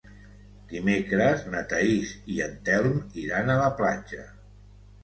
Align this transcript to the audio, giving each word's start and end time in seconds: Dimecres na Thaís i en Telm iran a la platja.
Dimecres 0.71 1.45
na 1.57 1.61
Thaís 1.75 2.15
i 2.37 2.41
en 2.47 2.59
Telm 2.71 2.99
iran 3.27 3.55
a 3.55 3.61
la 3.65 3.71
platja. 3.85 4.29